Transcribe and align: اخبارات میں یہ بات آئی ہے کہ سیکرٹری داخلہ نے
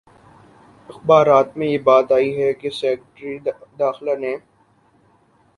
اخبارات 0.89 1.57
میں 1.57 1.67
یہ 1.67 1.77
بات 1.83 2.11
آئی 2.11 2.31
ہے 2.41 2.51
کہ 2.53 2.69
سیکرٹری 2.71 3.37
داخلہ 3.79 4.15
نے 4.19 4.35